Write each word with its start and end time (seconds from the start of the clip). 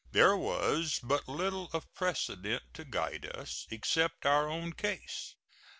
There 0.11 0.35
was 0.35 0.99
but 1.03 1.27
little 1.29 1.69
of 1.73 1.93
precedent 1.93 2.63
to 2.73 2.83
guide 2.83 3.27
us, 3.35 3.67
except 3.69 4.25
our 4.25 4.49
own 4.49 4.73
case. 4.73 5.35